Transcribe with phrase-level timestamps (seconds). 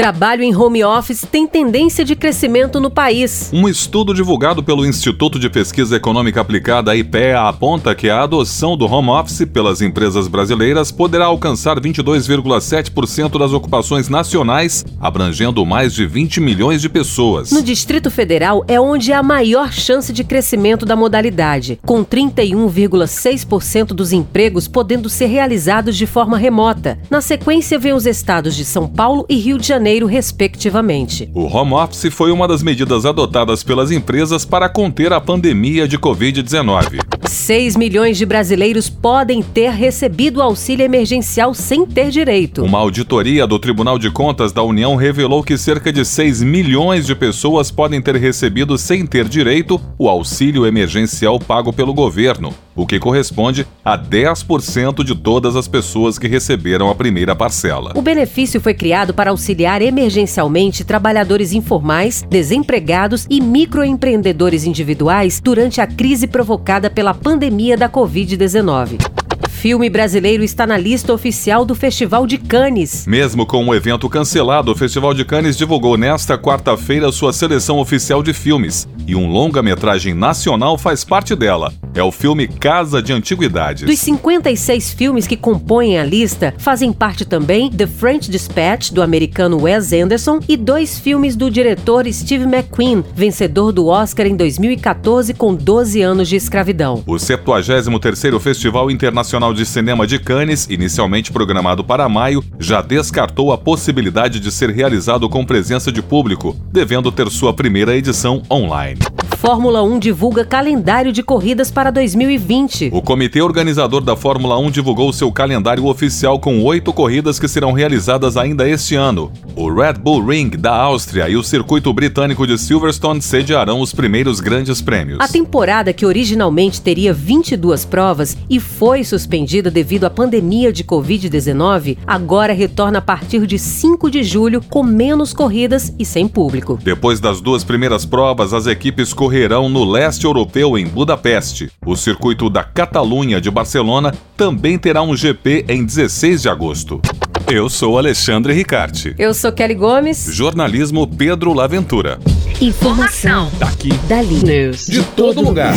[0.00, 3.50] Trabalho em home office tem tendência de crescimento no país.
[3.52, 8.86] Um estudo divulgado pelo Instituto de Pesquisa Econômica Aplicada, IPEA, aponta que a adoção do
[8.86, 16.40] home office pelas empresas brasileiras poderá alcançar 22,7% das ocupações nacionais, abrangendo mais de 20
[16.40, 17.52] milhões de pessoas.
[17.52, 23.88] No Distrito Federal é onde há a maior chance de crescimento da modalidade, com 31,6%
[23.88, 26.98] dos empregos podendo ser realizados de forma remota.
[27.10, 31.28] Na sequência, vem os estados de São Paulo e Rio de Janeiro, respectivamente.
[31.34, 35.98] O home office foi uma das medidas adotadas pelas empresas para conter a pandemia de
[35.98, 37.00] Covid-19.
[37.28, 42.62] 6 milhões de brasileiros podem ter recebido auxílio emergencial sem ter direito.
[42.62, 47.14] Uma auditoria do Tribunal de Contas da União revelou que cerca de 6 milhões de
[47.14, 52.98] pessoas podem ter recebido sem ter direito o auxílio emergencial pago pelo governo, o que
[52.98, 57.92] corresponde a 10% de todas as pessoas que receberam a primeira parcela.
[57.94, 65.86] O benefício foi criado para auxiliar emergencialmente trabalhadores informais, desempregados e microempreendedores individuais durante a
[65.86, 69.19] crise provocada pela pandemia da Covid-19.
[69.60, 73.06] Filme brasileiro está na lista oficial do Festival de Cannes.
[73.06, 78.22] Mesmo com o evento cancelado, o Festival de Cannes divulgou nesta quarta-feira sua seleção oficial
[78.22, 78.88] de filmes.
[79.06, 81.74] E um longa-metragem nacional faz parte dela.
[81.94, 83.82] É o filme Casa de Antiguidades.
[83.82, 89.62] Dos 56 filmes que compõem a lista, fazem parte também The French Dispatch, do americano
[89.62, 95.54] Wes Anderson, e dois filmes do diretor Steve McQueen, vencedor do Oscar em 2014 com
[95.54, 97.02] 12 anos de escravidão.
[97.06, 103.58] O 73º Festival Internacional de Cinema de Cannes, inicialmente programado para maio, já descartou a
[103.58, 108.98] possibilidade de ser realizado com presença de público, devendo ter sua primeira edição online.
[109.40, 112.90] Fórmula 1 divulga calendário de corridas para 2020.
[112.92, 117.72] O comitê organizador da Fórmula 1 divulgou seu calendário oficial com oito corridas que serão
[117.72, 119.32] realizadas ainda este ano.
[119.56, 124.40] O Red Bull Ring da Áustria e o circuito britânico de Silverstone sediarão os primeiros
[124.40, 125.18] grandes prêmios.
[125.20, 131.96] A temporada, que originalmente teria 22 provas e foi suspendida devido à pandemia de Covid-19,
[132.06, 136.78] agora retorna a partir de 5 de julho com menos corridas e sem público.
[136.82, 141.70] Depois das duas primeiras provas, as equipes correrão no leste europeu em Budapeste.
[141.86, 147.00] O circuito da Catalunha de Barcelona também terá um GP em 16 de agosto.
[147.48, 149.14] Eu sou Alexandre Ricarte.
[149.16, 150.28] Eu sou Kelly Gomes.
[150.32, 152.18] Jornalismo Pedro Laventura.
[152.60, 153.48] Informação.
[153.56, 153.90] Daqui.
[154.08, 154.42] Dali.
[154.42, 154.86] News.
[154.86, 155.76] De todo lugar.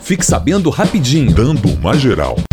[0.00, 1.34] Fique sabendo rapidinho.
[1.34, 2.45] Dando uma geral.